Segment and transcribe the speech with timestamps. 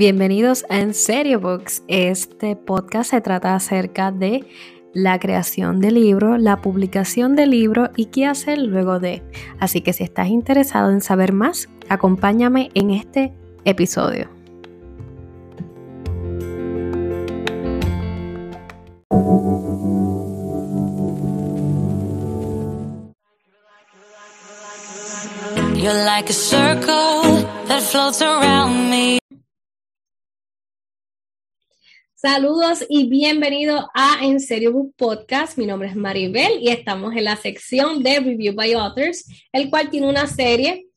[0.00, 1.82] Bienvenidos a En Serio Books.
[1.86, 4.46] Este podcast se trata acerca de
[4.94, 9.22] la creación de libro, la publicación de libro y qué hacer luego de.
[9.58, 13.34] Así que si estás interesado en saber más, acompáñame en este
[13.66, 14.30] episodio.
[25.74, 29.19] You're like a circle that floats around me.
[32.22, 35.56] Saludos y bienvenido a En Serio Book Podcast.
[35.56, 39.88] Mi nombre es Maribel y estamos en la sección de Review by Authors, el cual
[39.88, 40.88] tiene una serie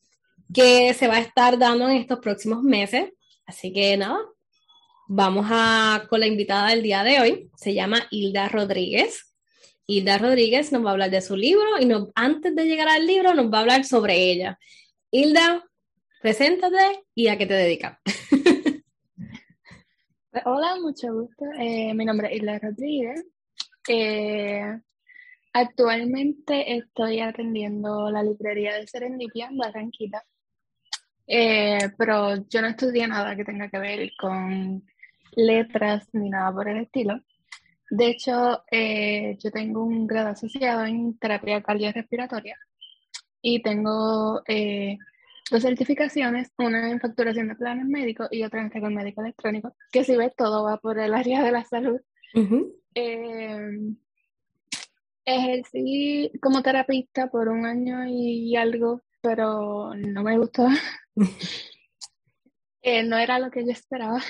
[0.54, 3.10] que se va a estar dando en estos próximos meses.
[3.46, 4.20] Así que nada,
[5.08, 7.50] vamos a con la invitada del día de hoy.
[7.56, 9.34] Se llama Hilda Rodríguez.
[9.88, 13.34] Hilda Rodríguez nos va a hablar de su libro y antes de llegar al libro
[13.34, 14.60] nos va a hablar sobre ella.
[15.10, 15.64] Hilda,
[16.22, 17.98] preséntate y a qué te dedicas.
[20.46, 21.46] Hola, mucho gusto.
[21.60, 23.24] Eh, mi nombre es Isla Rodríguez.
[23.88, 24.80] Eh,
[25.54, 30.24] actualmente estoy atendiendo la librería de Serendipia en Barranquita,
[31.28, 34.84] eh, pero yo no estudié nada que tenga que ver con
[35.36, 37.22] letras ni nada por el estilo.
[37.92, 42.58] De hecho, yo tengo un grado asociado en terapia cardiorrespiratoria
[43.40, 44.42] y tengo
[45.52, 50.04] dos certificaciones, una en facturación de planes médicos y otra en récord médico electrónico, que
[50.04, 52.00] si ves todo va por el área de la salud.
[52.96, 53.96] Eh,
[55.26, 60.68] ejercí como terapista por un año y algo, pero no me gustó.
[62.86, 64.22] Eh, no era lo que yo esperaba.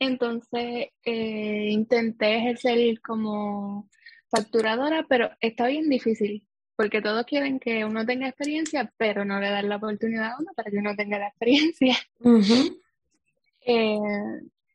[0.00, 3.88] Entonces eh, intenté ejercer como
[4.28, 6.44] facturadora, pero está bien difícil
[6.80, 10.50] porque todos quieren que uno tenga experiencia, pero no le dan la oportunidad a uno
[10.56, 11.94] para que uno tenga la experiencia.
[13.66, 13.98] Eh,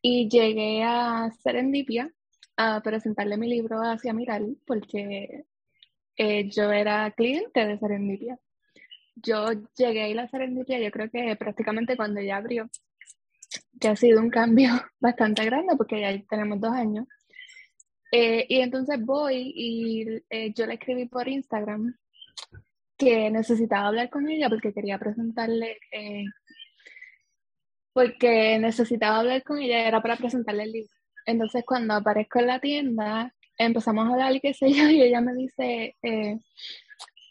[0.04, 2.14] y llegué a Serendipia
[2.56, 5.46] a presentarle mi libro hacia Miral, porque
[6.16, 8.38] eh, yo era cliente de Serendipia.
[9.16, 12.70] Yo llegué a ir a Serendipia, yo creo que prácticamente cuando ya abrió,
[13.80, 14.70] que ha sido un cambio
[15.00, 17.08] bastante grande, porque ya tenemos dos años.
[18.18, 21.98] Eh, y entonces voy y eh, yo le escribí por Instagram
[22.98, 26.24] que necesitaba hablar con ella porque quería presentarle, eh,
[27.92, 30.94] porque necesitaba hablar con ella, era para presentarle el libro.
[31.26, 35.20] Entonces cuando aparezco en la tienda, empezamos a hablar y qué sé yo, y ella
[35.20, 35.98] me dice,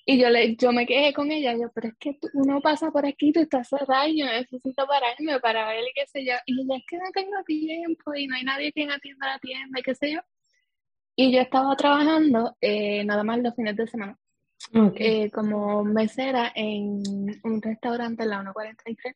[0.05, 3.06] y yo, le, yo me quedé con ella, yo, pero es que uno pasa por
[3.06, 6.34] aquí, tú estás cerrada y yo necesito pararme para ver y qué sé yo.
[6.44, 9.81] Y ella, es que no tengo tiempo y no hay nadie quien atienda la tienda
[9.81, 10.21] y qué sé yo.
[11.16, 14.19] Y yo estaba trabajando eh, nada más los fines de semana.
[14.72, 17.02] Eh, como mesera en
[17.42, 19.14] un restaurante en la 143.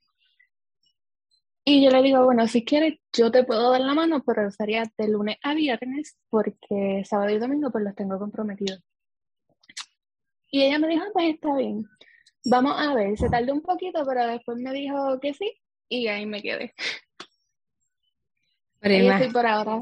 [1.65, 4.85] Y yo le digo, bueno, si quieres, yo te puedo dar la mano, pero sería
[4.97, 8.81] de lunes a viernes, porque sábado y domingo pues los tengo comprometidos.
[10.51, 11.85] Y ella me dijo, pues está bien,
[12.45, 15.61] vamos a ver, se tardó un poquito, pero después me dijo que sí,
[15.91, 16.75] y ahí me quedé.
[18.81, 19.81] Pero estoy por ahora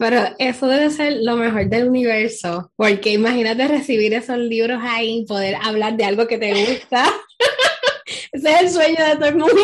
[0.00, 5.26] pero eso debe ser lo mejor del universo, porque imagínate recibir esos libros ahí y
[5.26, 7.04] poder hablar de algo que te gusta.
[8.32, 9.60] Ese es el sueño de todo el mundo.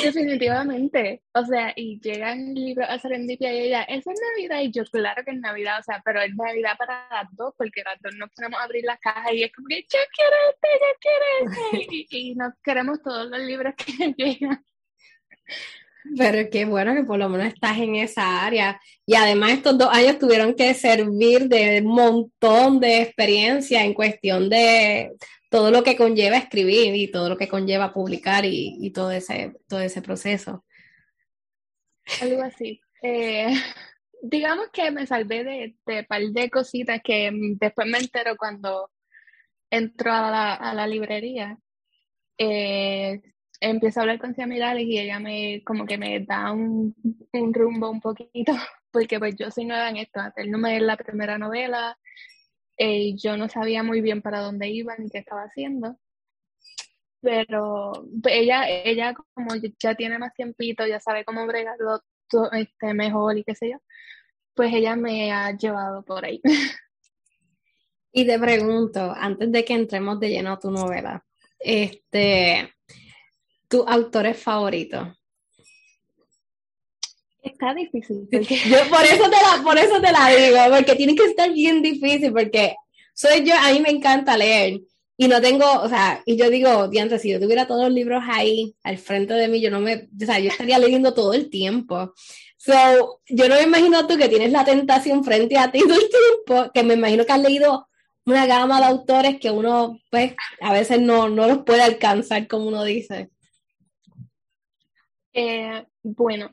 [0.00, 1.24] Definitivamente.
[1.34, 4.84] O sea, y llegan el libro a Serendipia y ella, eso es Navidad, y yo,
[4.84, 8.14] claro que es Navidad, o sea, pero es Navidad para las dos, porque las dos
[8.14, 11.96] nos podemos abrir las cajas y es como que yo quiero este, yo quiero este,
[12.16, 14.64] y, y nos queremos todos los libros que llegan.
[16.16, 18.80] Pero qué bueno que por lo menos estás en esa área.
[19.06, 25.12] Y además estos dos años tuvieron que servir de montón de experiencia en cuestión de
[25.48, 29.80] todo lo que conlleva escribir y todo lo que conlleva publicar y, todo, ese, todo
[29.80, 30.64] ese proceso.
[32.20, 32.80] Algo así.
[33.02, 33.46] Eh,
[34.22, 38.90] digamos que me salvé de, un par de cositas que después me entero cuando
[39.70, 41.58] entro a la, a la librería.
[42.36, 43.20] Eh,
[43.60, 46.94] empiezo a hablar con Ciamirales y ella me como que me da un,
[47.52, 48.52] rumbo un poquito,
[48.90, 51.98] porque pues yo soy nueva en esto, él no me es la primera novela,
[52.76, 55.98] eh, yo no sabía muy bien para dónde iba ni qué estaba haciendo.
[57.20, 57.92] Pero
[58.22, 62.00] pues, ella, ella como ya tiene más tiempito, ya sabe cómo bregarlo
[62.52, 63.78] este, mejor y qué sé yo,
[64.54, 66.40] pues ella me ha llevado por ahí.
[68.16, 71.24] Y te pregunto, antes de que entremos de lleno a tu novela,
[71.58, 72.72] este,
[73.74, 75.08] ¿Tu autores favoritos?
[77.42, 78.28] Está difícil.
[78.30, 81.82] Yo por eso, te la, por eso te la digo, porque tiene que estar bien
[81.82, 82.76] difícil, porque
[83.14, 84.80] soy yo, a mí me encanta leer
[85.16, 88.22] y no tengo, o sea, y yo digo, diantre, si yo tuviera todos los libros
[88.28, 91.50] ahí al frente de mí, yo no me, o sea, yo estaría leyendo todo el
[91.50, 92.14] tiempo.
[92.56, 96.08] So, yo no me imagino tú que tienes la tentación frente a ti todo el
[96.46, 97.88] tiempo, que me imagino que has leído
[98.24, 102.68] una gama de autores que uno, pues, a veces no, no los puede alcanzar, como
[102.68, 103.30] uno dice.
[105.34, 106.50] Eh, bueno,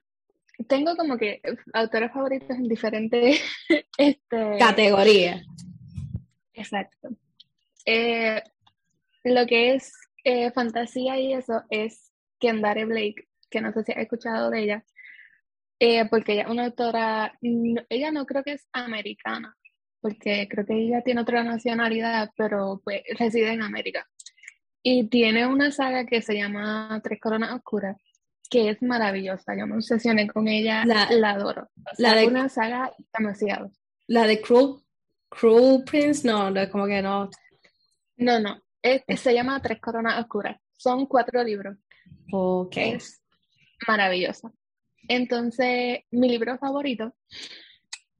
[0.67, 1.41] tengo como que
[1.73, 3.41] autores favoritos en diferentes
[3.97, 5.45] este, categorías.
[6.53, 7.09] Exacto.
[7.85, 8.41] Eh,
[9.23, 9.93] lo que es
[10.23, 14.85] eh, fantasía y eso es Kendare Blake, que no sé si has escuchado de ella,
[15.79, 19.55] eh, porque ella es una autora, ella no creo que es americana,
[19.99, 24.07] porque creo que ella tiene otra nacionalidad, pero pues reside en América.
[24.83, 27.97] Y tiene una saga que se llama Tres Coronas Oscuras,
[28.51, 29.55] que es maravillosa.
[29.57, 31.69] Yo me obsesioné con ella, la, adoro.
[31.97, 33.71] la de una saga demasiado.
[34.07, 34.75] La de Cruel,
[35.29, 37.29] Cruel Prince, no, como que no.
[38.17, 38.61] No, no.
[38.83, 40.59] se llama Tres Coronas Oscuras.
[40.75, 41.77] Son cuatro libros.
[42.33, 42.75] Ok.
[42.75, 43.23] Es
[43.87, 44.51] maravillosa.
[45.07, 47.15] Entonces, mi libro favorito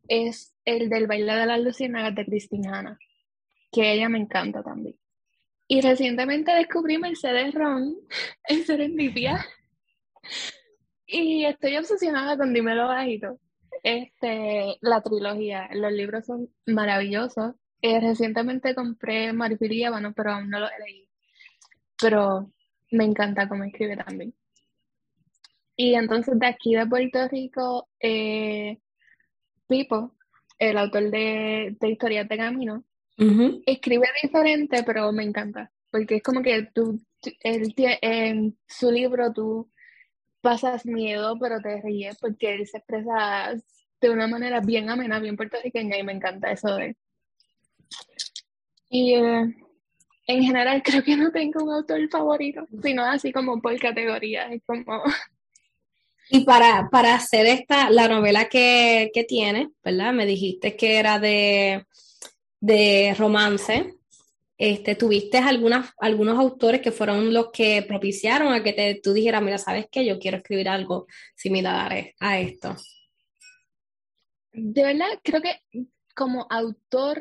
[0.08, 2.98] es el del baile de las luciérnagas de Cristina
[3.72, 4.96] que ella me encanta también.
[5.68, 7.96] Y recientemente descubrí Mercedes Ron
[8.48, 9.46] en Serendipia.
[11.06, 13.40] Y estoy obsesionada con Dímelo Bajito.
[13.84, 17.56] Este, la trilogía, los libros son maravillosos.
[17.82, 19.84] Eh, recientemente compré Marfil y
[20.16, 21.08] pero aún no lo he leído.
[22.00, 22.52] Pero
[22.92, 24.34] me encanta cómo escribe también.
[25.76, 28.80] Y entonces de aquí de Puerto Rico, eh,
[29.68, 30.16] Pipo,
[30.60, 32.84] el autor de, de Historias de Camino,
[33.66, 35.72] escribe diferente, pero me encanta.
[35.90, 37.00] Porque es como que tú,
[37.42, 39.70] él, en su libro tú
[40.42, 43.54] pasas miedo, pero te ríes porque él se expresa
[44.02, 46.98] de una manera bien amena, bien puertorriqueña y me encanta eso de él.
[48.90, 49.56] Y eh,
[50.28, 54.62] en general creo que no tengo un autor favorito, sino así como por categoría, es
[54.66, 55.02] como...
[56.34, 60.14] Y para, para hacer esta, la novela que, que tiene, ¿verdad?
[60.14, 61.86] Me dijiste que era de,
[62.62, 63.96] de romance.
[64.64, 69.42] Este, ¿Tuviste algunas, algunos autores que fueron los que propiciaron a que te, tú dijeras,
[69.42, 70.06] mira, ¿sabes qué?
[70.06, 72.76] Yo quiero escribir algo similar a esto.
[74.54, 75.62] De verdad, creo que
[76.14, 77.20] como autor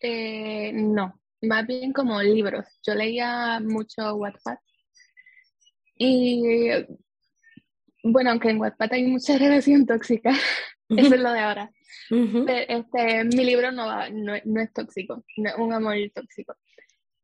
[0.00, 2.64] eh, no, más bien como libros.
[2.82, 4.56] Yo leía mucho Wattpad.
[5.94, 6.70] Y
[8.02, 10.30] bueno, aunque en Wattpad hay mucha relación tóxica,
[10.88, 11.70] eso es lo de ahora.
[12.10, 16.56] este, mi libro no, no, es tóxico, no es un amor tóxico.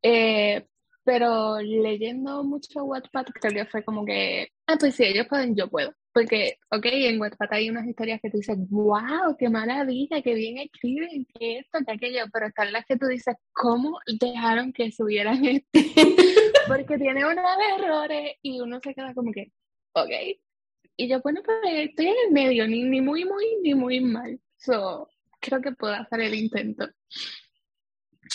[0.07, 0.63] Eh,
[1.03, 5.67] pero leyendo mucho Wattpad creo que fue como que, ah, pues si ellos pueden, yo
[5.67, 5.91] puedo.
[6.13, 10.59] Porque, ok, en Wattpad hay unas historias que tú dices, wow, qué maravilla, qué bien
[10.59, 15.43] escriben, qué esto, qué aquello, pero están las que tú dices, ¿cómo dejaron que subieran
[15.43, 15.67] esto?
[16.67, 17.45] Porque tiene unos
[17.77, 19.51] errores y uno se queda como que,
[19.93, 20.11] ok.
[20.97, 24.39] Y yo, bueno, pues estoy en el medio, ni, ni muy, muy, ni muy mal.
[24.57, 25.09] So,
[25.39, 26.87] creo que puedo hacer el intento.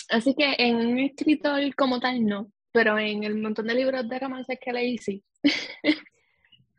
[0.09, 4.19] Así que en un escritor como tal, no, pero en el montón de libros de
[4.19, 5.23] romances que leí, sí.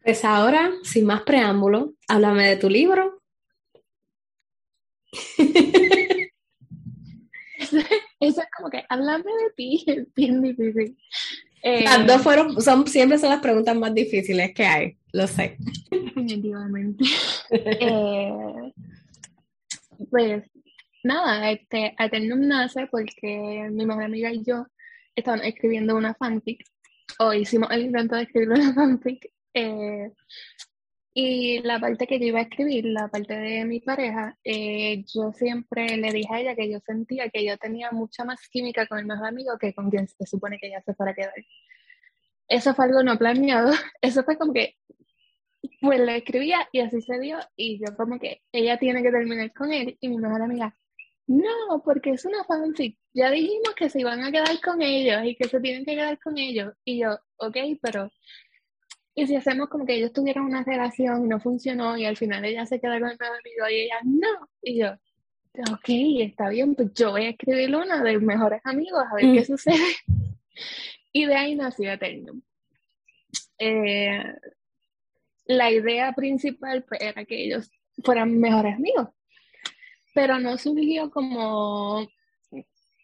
[0.05, 3.21] Pues ahora, sin más preámbulo, háblame de tu libro.
[8.21, 10.97] eso, es como que, háblame de ti, es bien difícil.
[11.63, 15.57] las dos eh, fueron, son, siempre son las preguntas más difíciles que hay, lo sé.
[15.91, 17.05] Definitivamente.
[17.55, 18.73] Eh,
[20.11, 20.45] pues
[21.03, 24.67] nada, este, Atendum nace porque mi mejor amiga y yo
[25.15, 26.65] estaban escribiendo una fanfic,
[27.19, 30.13] o hicimos el intento de escribir una fanfic, eh,
[31.15, 35.33] y la parte que yo iba a escribir, la parte de mi pareja, eh, yo
[35.33, 38.99] siempre le dije a ella que yo sentía que yo tenía mucha más química con
[38.99, 41.35] el mejor amigo que con quien se supone que ella se fuera a quedar.
[42.49, 44.77] Eso fue algo no planeado, eso fue como que,
[45.81, 49.53] pues le escribía y así se dio, y yo como que ella tiene que terminar
[49.53, 50.75] con él, y mi mejor amiga,
[51.33, 52.99] no, porque es una fanfic.
[53.15, 56.19] Ya dijimos que se iban a quedar con ellos y que se tienen que quedar
[56.19, 56.75] con ellos.
[56.85, 58.11] Y yo, ok, pero
[59.15, 62.45] y si hacemos como que ellos tuvieron una relación y no funcionó y al final
[62.45, 64.49] ella se queda con el amigo y ella no.
[64.63, 64.93] Y yo,
[65.71, 65.89] ok,
[66.21, 69.45] está bien, pues yo voy a escribir una de mejores amigos a ver qué mm.
[69.45, 69.97] sucede.
[71.15, 72.41] Y de ahí nació Eternum.
[73.59, 74.25] Eh,
[75.45, 77.71] la idea principal pues, era que ellos
[78.03, 79.09] fueran mejores amigos,
[80.15, 82.07] pero no surgió como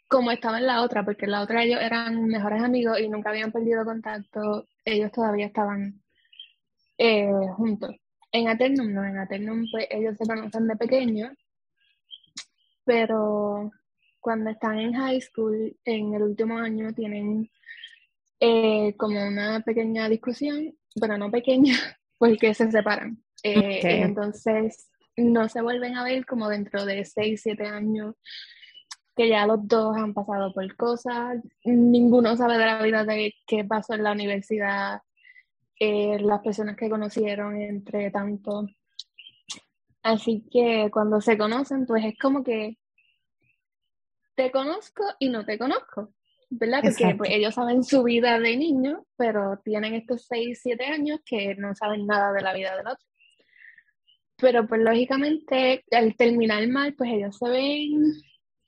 [0.08, 3.28] como estaba en la otra, porque en la otra ellos eran mejores amigos y nunca
[3.28, 6.02] habían perdido contacto, ellos todavía estaban
[6.96, 7.94] eh, juntos.
[8.32, 11.32] En Aternum no, en Aternum pues ellos se conocen de pequeños,
[12.84, 13.70] pero
[14.18, 17.50] cuando están en high school, en el último año, tienen
[18.40, 21.74] eh, como una pequeña discusión, bueno, no pequeña,
[22.18, 23.22] porque se separan.
[23.42, 28.14] Eh, entonces, no se vuelven a ver como dentro de 6, 7 años,
[29.16, 33.64] que ya los dos han pasado por cosas, ninguno sabe de la vida de qué
[33.64, 35.00] pasó en la universidad,
[35.80, 38.66] eh, las personas que conocieron entre tanto.
[40.02, 42.78] Así que cuando se conocen, pues es como que
[44.36, 46.14] te conozco y no te conozco,
[46.48, 46.80] ¿verdad?
[46.82, 51.56] Porque pues, ellos saben su vida de niño, pero tienen estos 6, 7 años que
[51.56, 53.04] no saben nada de la vida del otro.
[54.40, 58.12] Pero pues lógicamente al terminar mal, pues ellos se ven,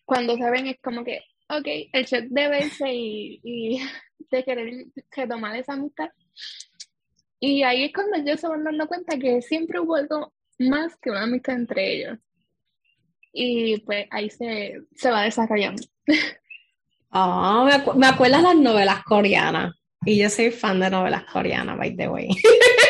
[0.05, 3.81] cuando se ven es como que, ok, el shock de verse y, y
[4.31, 6.11] de querer retomar esa amistad.
[7.39, 11.11] Y ahí es cuando ellos se van dando cuenta que siempre hubo algo más que
[11.11, 12.19] una amistad entre ellos.
[13.33, 15.83] Y pues ahí se, se va desarrollando.
[17.13, 19.75] Oh, me, me acuerdas las novelas coreanas.
[20.05, 22.29] Y yo soy fan de novelas coreanas, by the way.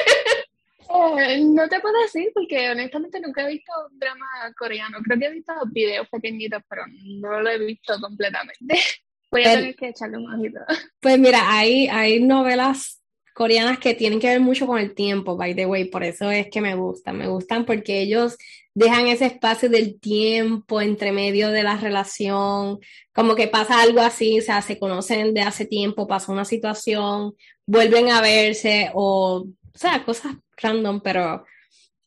[1.44, 4.26] No te puedo decir porque honestamente nunca he visto un drama
[4.58, 4.98] coreano.
[5.02, 6.82] Creo que he visto videos pequeñitos, pero
[7.20, 8.78] no lo he visto completamente.
[9.30, 10.60] Voy a tener que echarle un ojito.
[11.00, 13.00] Pues mira, hay, hay novelas
[13.32, 16.48] coreanas que tienen que ver mucho con el tiempo, by the way, por eso es
[16.50, 18.36] que me gustan, me gustan porque ellos
[18.74, 22.80] dejan ese espacio del tiempo entre medio de la relación,
[23.12, 27.34] como que pasa algo así, o sea, se conocen de hace tiempo, pasa una situación,
[27.66, 31.44] vuelven a verse o, o sea, cosas random, pero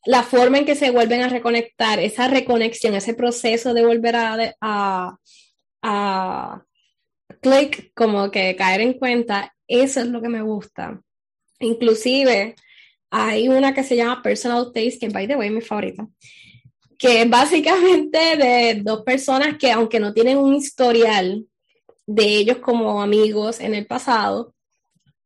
[0.06, 4.54] la forma en que se vuelven a reconectar, esa reconexión, ese proceso de volver a,
[4.60, 5.18] a,
[5.82, 6.64] a
[7.40, 11.00] click, como que caer en cuenta, eso es lo que me gusta.
[11.60, 12.54] Inclusive,
[13.10, 16.06] hay una que se llama Personal Taste, que by the way es mi favorita,
[16.98, 21.46] que es básicamente de dos personas que aunque no tienen un historial
[22.06, 24.54] de ellos como amigos en el pasado,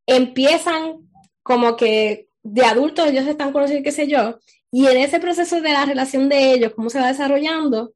[0.06, 1.08] empiezan
[1.42, 4.38] como que de adultos ellos se están conociendo, qué sé yo,
[4.70, 7.92] y en ese proceso de la relación de ellos, cómo se va desarrollando,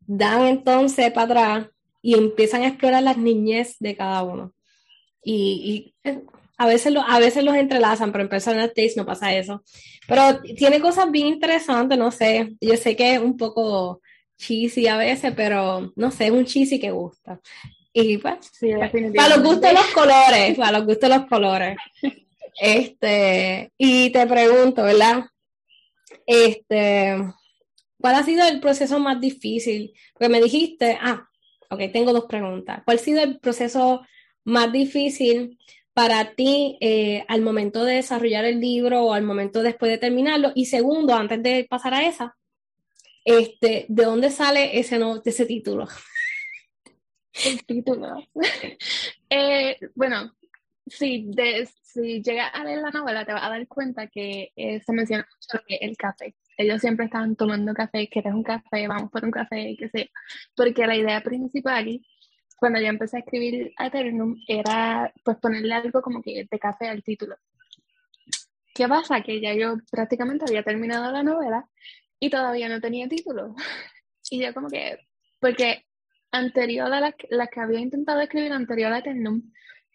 [0.00, 1.66] dan entonces para atrás
[2.02, 4.54] y empiezan a explorar las niñez de cada uno.
[5.22, 6.10] Y, y
[6.56, 9.62] a veces, lo, a veces los entrelazan, pero en Personal Taste no pasa eso.
[10.08, 12.54] Pero tiene cosas bien interesantes, no sé.
[12.60, 14.00] Yo sé que es un poco
[14.38, 17.40] cheesy a veces, pero no sé, es un cheesy que gusta.
[17.92, 18.52] Y pues,
[19.14, 21.76] para los gustos los colores, para los gustos los colores.
[22.58, 25.24] Este, y te pregunto, ¿verdad?
[26.26, 27.16] Este,
[28.00, 29.92] ¿cuál ha sido el proceso más difícil?
[30.12, 31.28] Porque me dijiste, ah,
[31.70, 32.82] ok, tengo dos preguntas.
[32.84, 34.02] ¿Cuál ha sido el proceso
[34.44, 35.58] más difícil
[35.92, 40.52] para ti eh, al momento de desarrollar el libro o al momento después de terminarlo?
[40.54, 42.36] Y segundo, antes de pasar a esa,
[43.24, 45.88] este, ¿de dónde sale ese, no, ese título?
[47.44, 48.16] El título.
[49.30, 50.34] eh, bueno,
[50.90, 54.92] si, de, si llegas a leer la novela, te vas a dar cuenta que se
[54.92, 56.34] menciona mucho el café.
[56.56, 60.10] Ellos siempre estaban tomando café, quieres un café, vamos por un café, qué sé.
[60.54, 62.00] Porque la idea principal
[62.60, 67.02] cuando yo empecé a escribir Eternum era pues ponerle algo como que de café al
[67.02, 67.36] título.
[68.74, 69.22] ¿Qué pasa?
[69.22, 71.66] Que ya yo prácticamente había terminado la novela
[72.18, 73.54] y todavía no tenía título.
[74.30, 74.98] Y yo como que,
[75.40, 75.86] porque
[76.30, 79.50] anterior a la, la que había intentado escribir anterior a Eternum,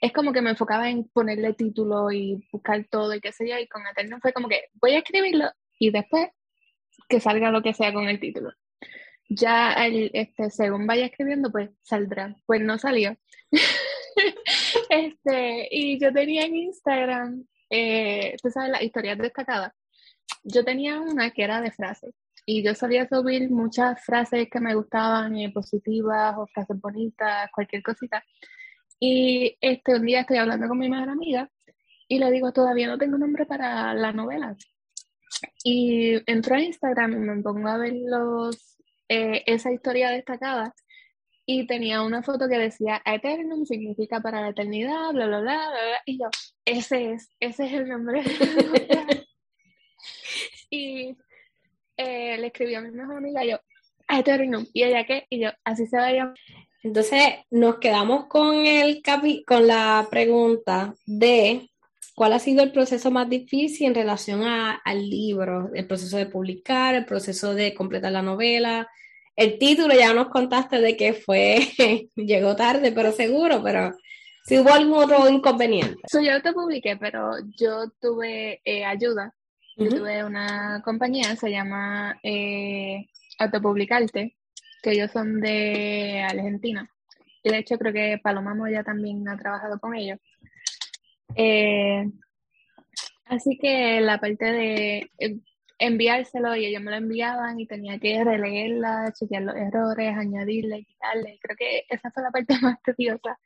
[0.05, 3.57] es como que me enfocaba en ponerle título y buscar todo y qué sé yo,
[3.57, 6.29] y con Eternum fue como que voy a escribirlo y después
[7.09, 8.51] que salga lo que sea con el título
[9.29, 12.35] ya el, este, según vaya escribiendo, pues saldrá.
[12.45, 13.17] Pues no salió.
[14.89, 19.73] este, y yo tenía en Instagram, eh, tú sabes, las historias destacadas.
[20.43, 22.13] Yo tenía una que era de frases.
[22.47, 27.81] Y yo solía subir muchas frases que me gustaban, eh, positivas o frases bonitas, cualquier
[27.81, 28.23] cosita.
[28.99, 31.49] Y este, un día estoy hablando con mi mejor amiga
[32.07, 34.55] y le digo, todavía no tengo nombre para la novela.
[35.63, 38.77] Y entro a Instagram y me pongo a ver los
[39.09, 40.73] eh, esa historia destacada
[41.45, 46.01] y tenía una foto que decía Eternum significa para la eternidad, bla, bla, bla, bla,
[46.05, 46.27] y yo,
[46.65, 48.23] ese es, ese es el nombre.
[50.71, 51.15] y
[51.97, 53.59] eh, le escribí a mi mejor amiga, yo,
[54.09, 56.35] Eternum, y ella qué, y yo, así se va a llamar.
[56.85, 61.71] Entonces nos quedamos con, el capi con la pregunta de
[62.13, 65.71] ¿Cuál ha sido el proceso más difícil en relación al libro?
[65.73, 68.87] El proceso de publicar, el proceso de completar la novela.
[69.35, 71.57] El título ya nos contaste de que fue,
[72.15, 73.91] llegó tarde, pero seguro, pero
[74.45, 76.03] si hubo algún otro inconveniente.
[76.07, 79.33] So, yo te publiqué, pero yo tuve eh, ayuda.
[79.75, 83.07] Yo tuve una compañía, se llama eh,
[83.39, 84.37] Autopublicarte,
[84.85, 86.87] que ellos son de Argentina.
[87.43, 90.19] Y de hecho creo que Paloma Moya también ha trabajado con ellos.
[91.35, 92.05] Eh,
[93.25, 95.39] así que la parte de eh,
[95.79, 101.39] enviárselo y ellos me lo enviaban y tenía que releerla, chequear los errores, añadirle, quitarle.
[101.41, 103.39] Creo que esa fue la parte más tediosa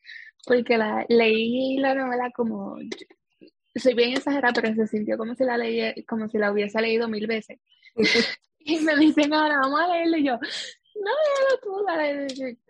[0.46, 2.78] porque la leí la novela como
[3.76, 7.08] soy bien exagerada, pero se sintió como si la leí, como si la hubiese leído
[7.08, 7.60] mil veces.
[8.60, 10.40] y me dicen ahora vamos a leerlo y yo,
[11.04, 11.12] no,
[11.64, 11.86] tú,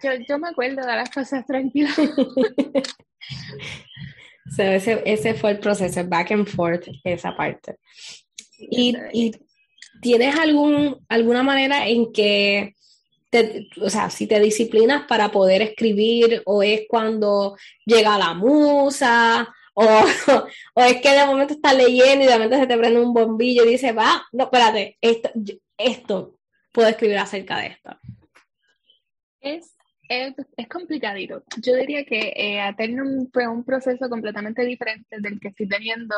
[0.01, 1.97] yo, yo me acuerdo de las cosas tranquilas.
[4.57, 7.77] ese, ese fue el proceso, back and forth, esa parte.
[8.57, 9.31] Y, y
[10.01, 12.75] tienes algún, alguna manera en que
[13.81, 17.55] o sea, si te disciplinas para poder escribir o es cuando
[17.85, 19.83] llega la musa o,
[20.73, 23.65] o es que de momento estás leyendo y de momento se te prende un bombillo
[23.65, 25.29] y dices, va, no, espérate, esto,
[25.77, 26.35] esto
[26.71, 27.91] puedo escribir acerca de esto.
[29.41, 29.75] Es,
[30.09, 31.43] es, es complicadito.
[31.61, 36.15] Yo diría que eh, Aternum fue un proceso completamente diferente del que estoy teniendo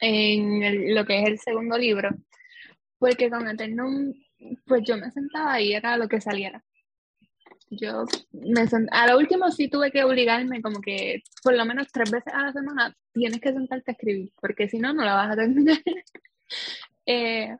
[0.00, 2.10] en lo que es el segundo libro,
[2.98, 4.12] porque con Aternum
[4.66, 6.62] pues yo me sentaba y era lo que saliera.
[7.70, 12.10] Yo me a lo último sí tuve que obligarme como que por lo menos tres
[12.10, 15.32] veces a la semana tienes que sentarte a escribir, porque si no, no la vas
[15.32, 15.78] a terminar.
[17.06, 17.54] Eh,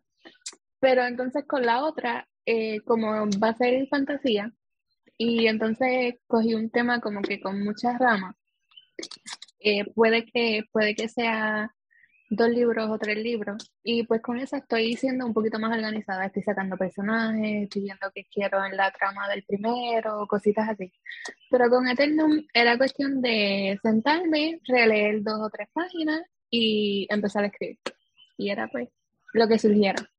[0.80, 3.10] pero entonces con la otra, eh, como
[3.42, 4.50] va a ser fantasía,
[5.18, 8.34] y entonces cogí un tema como que con muchas ramas,
[9.60, 11.74] eh, puede, que, puede que sea
[12.30, 13.72] dos libros o tres libros.
[13.82, 16.26] Y pues con eso estoy siendo un poquito más organizada.
[16.26, 20.92] Estoy sacando personajes, estoy viendo qué quiero en la trama del primero, cositas así.
[21.50, 27.48] Pero con Eternum era cuestión de sentarme, releer dos o tres páginas y empezar a
[27.48, 27.78] escribir.
[28.36, 28.88] Y era pues
[29.32, 30.10] lo que surgiera.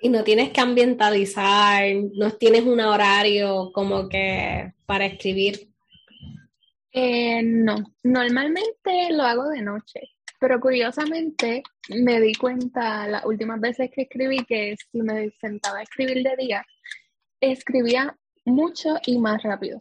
[0.00, 5.68] Y no tienes que ambientalizar, no tienes un horario como que para escribir.
[6.92, 10.00] Eh, no, normalmente lo hago de noche
[10.38, 15.82] pero curiosamente me di cuenta las últimas veces que escribí que si me sentaba a
[15.82, 16.66] escribir de día,
[17.40, 19.78] escribía mucho y más rápido.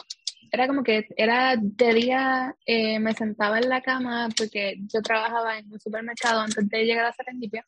[0.51, 5.59] Era como que era de día, eh, me sentaba en la cama porque yo trabajaba
[5.59, 7.65] en un supermercado antes de llegar a Serendipia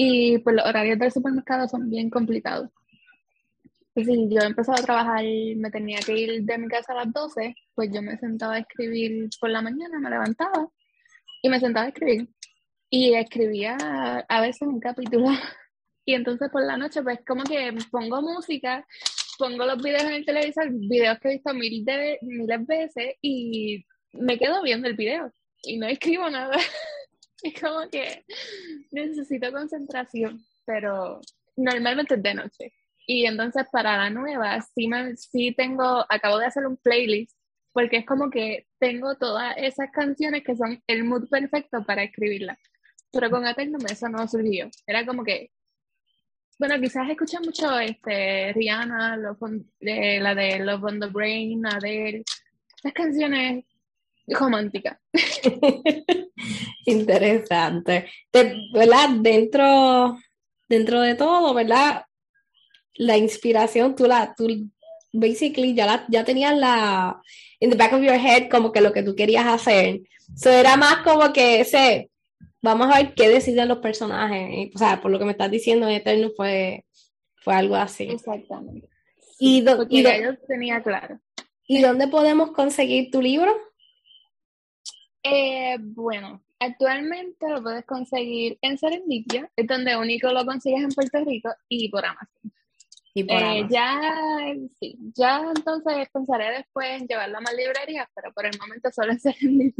[0.00, 2.70] y pues los horarios del supermercado son bien complicados.
[3.96, 5.24] Y si yo empezaba a trabajar
[5.56, 8.58] me tenía que ir de mi casa a las 12, pues yo me sentaba a
[8.60, 10.68] escribir por la mañana, me levantaba
[11.42, 12.28] y me sentaba a escribir.
[12.88, 13.76] Y escribía
[14.28, 15.26] a veces un capítulo.
[16.04, 18.86] Y entonces por la noche, pues como que pongo música,
[19.36, 23.84] pongo los videos en el televisor, videos que he visto mil de, miles veces y
[24.14, 25.30] me quedo viendo el video
[25.64, 26.56] y no escribo nada.
[27.42, 28.24] es como que
[28.90, 31.20] necesito concentración, pero
[31.56, 32.72] normalmente es de noche.
[33.06, 37.38] Y entonces para la nueva, sí, me, sí tengo, acabo de hacer un playlist
[37.72, 42.58] porque es como que tengo todas esas canciones que son el mood perfecto para escribirlas.
[43.12, 44.68] Pero con Eternum eso no surgió.
[44.86, 45.52] Era como que,
[46.58, 49.18] bueno, quizás escuché mucho este, Rihanna,
[49.80, 52.24] eh, la de Love on the Brain, Adele,
[52.76, 53.64] esas canciones
[54.28, 54.98] románticas.
[56.86, 58.06] Interesante.
[58.32, 59.10] ¿Verdad?
[59.20, 60.18] Dentro,
[60.68, 62.04] dentro de todo, ¿verdad?
[62.94, 64.48] La inspiración, tú la, tú
[65.12, 67.20] basically ya, la, ya tenías la,
[67.60, 70.00] in the back of your head, como que lo que tú querías hacer.
[70.36, 72.10] So era más como que ese,
[72.60, 74.70] vamos a ver qué deciden los personajes.
[74.74, 76.84] O sea, por lo que me estás diciendo, Eterno fue,
[77.36, 78.04] fue algo así.
[78.04, 78.88] Exactamente.
[79.38, 80.04] Y, y
[80.46, 81.20] tenía claro.
[81.66, 83.54] ¿Y dónde podemos conseguir tu libro?
[85.22, 91.24] Eh, bueno, actualmente lo puedes conseguir en Serendipia, es donde único lo consigues en Puerto
[91.24, 92.52] Rico y por Amazon.
[93.14, 94.00] Eh, ya,
[94.78, 99.12] sí, ya entonces pensaré después en llevarlo a más librerías, pero por el momento solo
[99.12, 99.74] en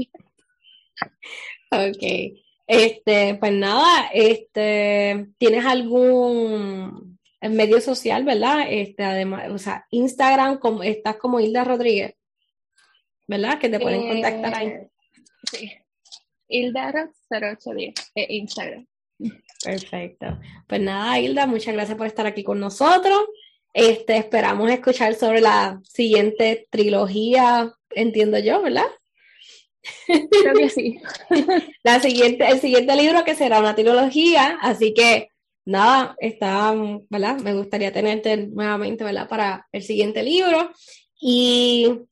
[1.71, 2.39] Ok.
[2.67, 8.67] Este, pues nada, este, ¿tienes algún medio social, verdad?
[8.69, 12.15] Este, además, o sea, Instagram, como, estás como Hilda Rodríguez,
[13.27, 13.59] ¿verdad?
[13.59, 14.73] Que te pueden contactar ahí.
[15.51, 15.71] Sí.
[16.49, 18.87] Hilda 0810, eh, Instagram.
[19.65, 20.39] Perfecto.
[20.67, 23.21] Pues nada, Hilda, muchas gracias por estar aquí con nosotros.
[23.75, 28.87] Este, esperamos escuchar sobre la siguiente trilogía, entiendo yo, ¿verdad?
[30.07, 31.01] Creo que sí.
[31.83, 35.31] La siguiente, el siguiente libro que será una trilogía, así que
[35.65, 36.75] nada, está,
[37.09, 37.39] ¿verdad?
[37.41, 39.29] Me gustaría tenerte nuevamente, ¿verdad?
[39.29, 40.73] Para el siguiente libro.
[41.21, 42.08] Y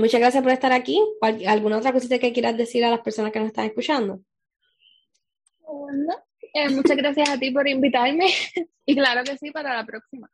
[0.00, 1.00] muchas gracias por estar aquí.
[1.46, 4.20] ¿Alguna otra cosita que quieras decir a las personas que nos están escuchando?
[6.52, 8.26] Eh, muchas gracias a ti por invitarme
[8.86, 10.28] y claro que sí, para la próxima.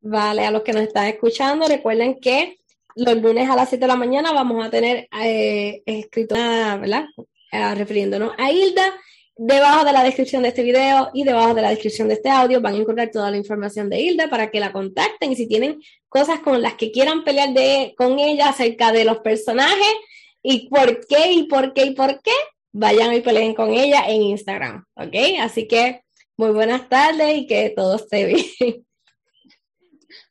[0.00, 2.58] Vale, a los que nos están escuchando, recuerden que
[2.94, 7.06] los lunes a las 7 de la mañana vamos a tener eh, escrito, ¿verdad?
[7.50, 8.92] Eh, refiriéndonos a Hilda.
[9.36, 12.60] Debajo de la descripción de este video y debajo de la descripción de este audio
[12.60, 15.80] van a encontrar toda la información de Hilda para que la contacten y si tienen
[16.08, 19.94] cosas con las que quieran pelear de, con ella acerca de los personajes
[20.42, 22.32] y por qué y por qué y por qué,
[22.72, 25.14] vayan y peleen con ella en Instagram, ¿ok?
[25.40, 26.02] Así que
[26.36, 28.86] muy buenas tardes y que todo esté bien.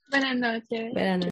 [0.09, 0.91] Buenas noches.
[0.93, 1.31] Buenas noches.